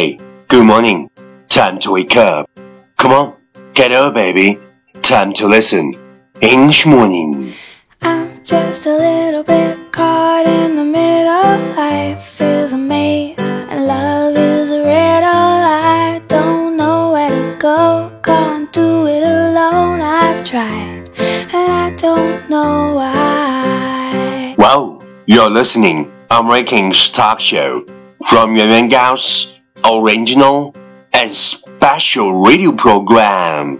[0.00, 0.18] Hey,
[0.48, 1.10] good morning.
[1.48, 2.48] Time to wake up.
[2.96, 3.36] Come on,
[3.74, 4.58] get up, baby.
[5.02, 5.92] Time to listen.
[6.40, 7.52] English morning.
[8.00, 11.76] I'm just a little bit caught in the middle.
[11.76, 15.58] Life is a maze, and love is a riddle.
[15.68, 20.00] I don't know where to go, can't do it alone.
[20.00, 21.10] I've tried,
[21.52, 24.54] and I don't know why.
[24.56, 26.10] Wow, you're listening.
[26.30, 27.84] American's talk show
[28.30, 29.59] from Yuan Yuan Gao's
[29.89, 30.73] original
[31.11, 33.79] and special radio program.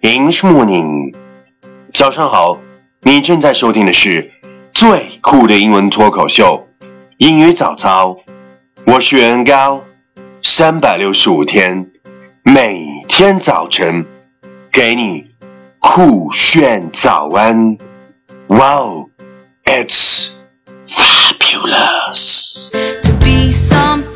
[0.00, 1.14] English morning.
[1.92, 2.58] 早上好，
[3.02, 4.30] 你正在收听的是
[4.72, 6.66] 最酷的英文脱口秀《
[7.18, 8.10] 英语早操》。
[8.86, 9.84] 我是袁高，
[10.42, 11.90] 三百六十五天，
[12.42, 14.06] 每天早晨
[14.70, 15.26] 给你
[15.80, 17.76] 酷炫早安。
[18.46, 19.10] Wow,
[19.64, 20.30] it's
[20.86, 22.70] fabulous.
[23.02, 24.11] To be something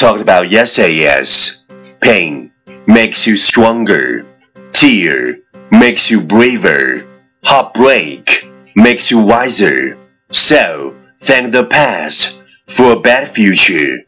[0.00, 1.66] talked about yesterday is
[2.00, 2.50] pain
[2.86, 4.24] makes you stronger,
[4.72, 7.04] tear makes you braver,
[7.44, 9.98] heartbreak makes you wiser.
[10.30, 14.04] So thank the past for a better future.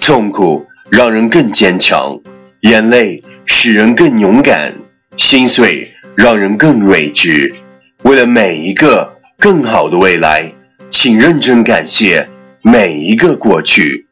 [0.00, 2.20] 痛苦让人更坚强，
[2.60, 4.74] 眼泪使人更勇敢，
[5.16, 7.54] 心碎让人更睿智。
[8.02, 10.52] 为了每一个更好的未来，
[10.90, 12.28] 请认真感谢
[12.62, 14.06] 每一个过去。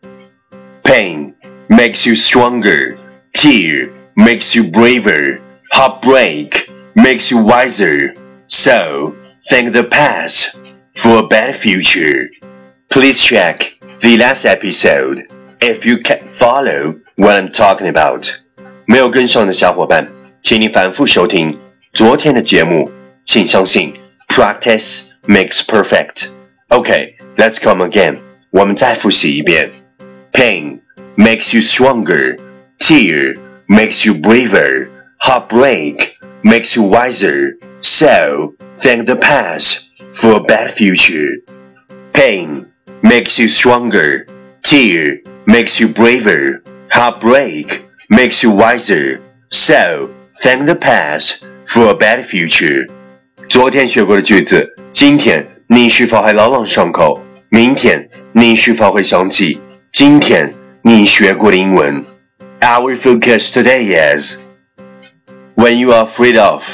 [0.83, 1.34] Pain
[1.69, 2.98] makes you stronger.
[3.33, 5.41] Tear makes you braver.
[5.72, 8.14] Heartbreak makes you wiser.
[8.47, 9.16] So,
[9.48, 10.56] thank the past
[10.97, 12.28] for a better future.
[12.91, 15.26] Please check the last episode
[15.60, 18.31] if you can follow what I'm talking about.
[18.87, 20.06] 没有跟上的小伙伴，
[20.42, 21.59] 请你反复收听
[21.92, 22.92] 昨天的节目。
[23.25, 23.94] 请相信，
[24.28, 26.28] practice makes perfect.
[26.69, 28.20] Okay, let's come again.
[28.50, 29.78] 我们再复习一遍。
[30.38, 30.81] Pain
[31.16, 32.37] makes you stronger.
[32.78, 33.37] Tear
[33.69, 34.91] makes you braver.
[35.20, 37.54] Heartbreak makes you wiser.
[37.81, 41.38] So, thank the past for a better future.
[42.12, 42.66] Pain
[43.03, 44.26] makes you stronger.
[44.62, 46.62] Tear makes you braver.
[46.91, 49.22] Heartbreak makes you wiser.
[49.50, 50.10] So,
[50.42, 52.88] thank the past for a better future.
[53.48, 57.22] 昨天学过的句子，今天你是否还朗朗上口？
[57.50, 59.60] 明天你是否会想起
[59.92, 62.04] 今天你学过的英文？
[62.60, 64.38] Our focus today is
[65.54, 66.65] when you are afraid of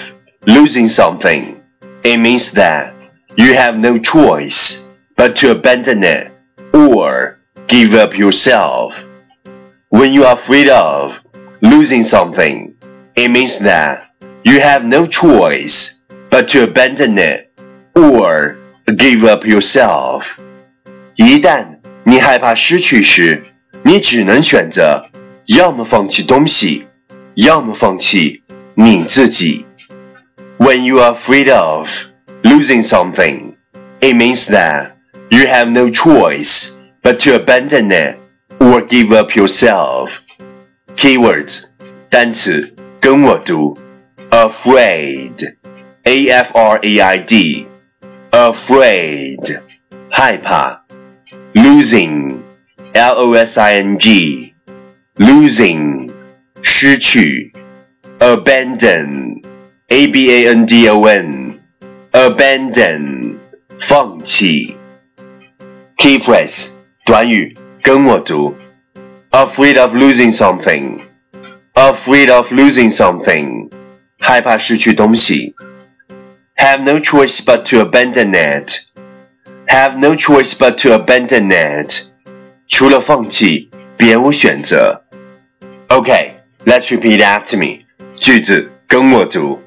[0.46, 1.56] losing something,
[2.02, 2.92] it means that
[3.36, 4.78] you have no choice
[5.16, 6.30] but to abandon it
[6.72, 7.36] or
[7.66, 9.04] give up yourself.
[9.90, 11.20] When you are afraid of
[11.60, 12.74] losing something,
[13.16, 14.04] it means that
[14.44, 17.50] you have no choice but to abandon it
[17.94, 18.56] or
[18.96, 20.38] give up yourself.
[21.16, 21.73] 一旦
[22.04, 23.44] 你害怕失去时，
[23.82, 25.04] 你只能选择
[25.46, 26.86] 要么放弃东西，
[27.34, 28.42] 要么放弃
[28.74, 29.66] 你自己。
[30.58, 31.88] When you are afraid of
[32.42, 33.54] losing something,
[34.00, 34.92] it means that
[35.30, 36.68] you have no choice
[37.02, 38.16] but to abandon it
[38.58, 40.18] or give up yourself.
[40.96, 41.64] Keywords
[42.10, 43.78] 单词跟我读，
[44.30, 45.54] afraid,
[46.04, 47.66] a f r a i d,
[48.30, 49.62] afraid
[50.10, 50.83] 害怕
[51.74, 52.42] ，losing,
[52.92, 54.54] l o s i n g,
[55.16, 56.10] losing
[56.62, 57.52] 失去，
[58.18, 59.42] abandon,
[59.88, 61.58] a b a n d o n,
[62.12, 63.36] abandon
[63.78, 64.76] 放弃。
[65.96, 66.68] Key phrase
[67.04, 68.54] 短语跟我读，
[69.30, 71.00] afraid of losing something,
[71.74, 73.70] afraid of losing something
[74.18, 75.54] 害怕失去东西。
[76.56, 78.80] Have no choice but to abandon it.
[79.66, 82.12] Have no choice but to abandon it.
[82.68, 85.02] 除了放弃，别无选择。
[85.88, 86.34] Okay,
[86.64, 87.84] let's repeat after me.
[88.16, 89.60] 句子跟我读。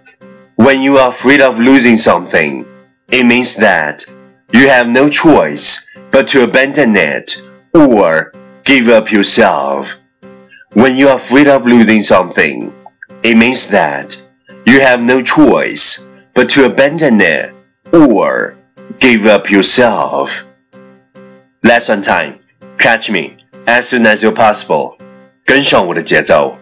[0.56, 2.66] When you are afraid of losing something,
[3.10, 4.06] it means that
[4.52, 5.80] you have no choice
[6.12, 7.38] but to abandon it
[7.74, 8.32] or
[8.64, 9.96] give up yourself.
[10.74, 12.72] When you are afraid of losing something,
[13.24, 14.16] it means that
[14.66, 17.54] you have no choice but to abandon it
[17.92, 18.56] or
[19.00, 20.46] give up yourself.
[21.64, 22.40] Lesson time.
[22.78, 24.98] Catch me as soon as you're possible.
[25.46, 26.58] 跟上我的节奏。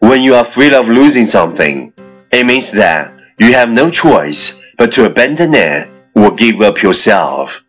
[0.00, 1.92] When you are afraid of losing something,
[2.30, 7.60] it means that you have no choice but to abandon it or give up yourself.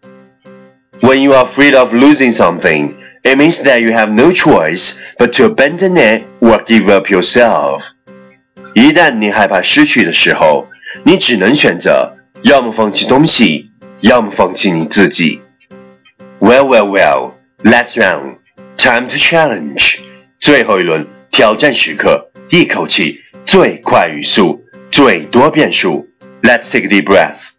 [1.01, 5.33] When you are afraid of losing something, it means that you have no choice but
[5.33, 7.83] to abandon it or give up yourself.
[8.73, 10.67] 一旦你害怕失去的时候，
[11.03, 13.69] 你只能选择要么放弃东西，
[14.00, 15.43] 要么放弃你自己。
[16.41, 17.35] Well, well, well.
[17.62, 18.38] Last round.
[18.76, 19.99] Time to challenge.
[20.41, 26.08] 最后一轮挑战时刻，一口气最快语速，最多变数。
[26.43, 27.50] Let's take a deep breath.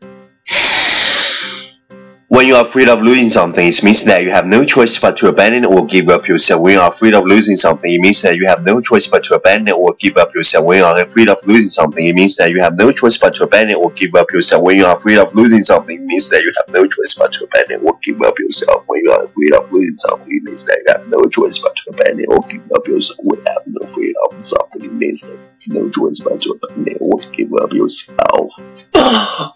[2.31, 5.17] When you are afraid of losing something, it means that you have no choice but
[5.19, 6.61] to abandon or give up yourself.
[6.61, 9.23] When you are afraid of losing something, it means that you have no choice but
[9.25, 10.64] to abandon or give up yourself.
[10.64, 13.32] When you are afraid of losing something, it means that you have no choice but
[13.35, 14.64] to abandon or give up yourself.
[14.64, 17.32] When you are afraid of losing something, it means that you have no choice but
[17.35, 18.82] to abandon or give up yourself.
[18.88, 21.76] When you are afraid of losing something, it means that you have no choice but
[21.76, 23.20] to abandon or give up yourself.
[23.23, 26.58] When you are afraid of something, it means that you have no choice but to
[26.61, 28.50] abandon or give up yourself.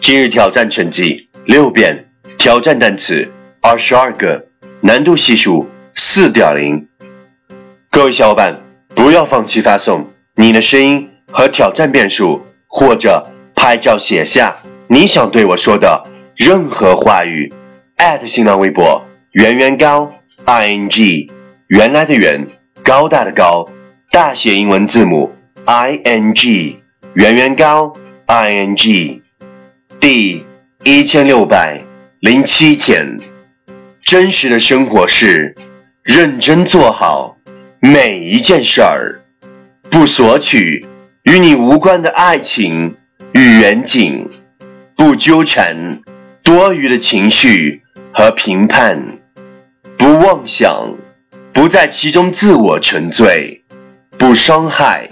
[0.00, 2.05] 今日挑战成绩 六遍，
[2.37, 4.45] 挑战单词二十二个，
[4.81, 6.87] 难度系数四点零。
[7.89, 8.61] 各位小伙伴，
[8.95, 14.55] 不要放弃发送你的声音和挑战变数，或者拍照写下
[14.87, 16.03] 你想对我说的
[16.35, 17.51] 任何话语。
[18.27, 20.11] 新浪微博圆圆高
[20.45, 21.31] i n g
[21.67, 22.47] 原来的圆
[22.83, 23.67] 高大的高
[24.11, 25.31] 大写英文字母
[25.65, 26.77] i n g
[27.13, 27.93] 圆圆高
[28.25, 29.21] i n g
[29.99, 30.45] 第
[30.83, 31.79] 一千六百
[32.21, 33.19] 零七天，
[34.03, 35.55] 真实的生活是
[36.03, 37.37] 认真做好
[37.79, 39.21] 每一件事儿，
[39.91, 40.83] 不索取
[41.25, 42.95] 与你无关的爱情
[43.33, 44.27] 与远景，
[44.97, 46.01] 不纠缠
[46.41, 49.19] 多余的情绪和评判，
[49.99, 50.97] 不妄想，
[51.53, 53.63] 不在其中自我沉醉，
[54.17, 55.07] 不伤害，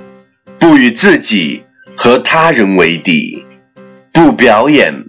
[0.58, 1.64] 不与自己
[1.96, 3.46] 和他人为敌，
[4.12, 5.06] 不表演。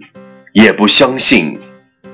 [0.53, 1.57] 也不相信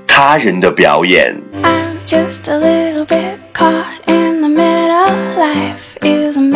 [0.05, 1.35] 他人的表演。
[1.63, 5.07] I'm just a little bit caught in the middle.
[5.37, 6.46] Life is a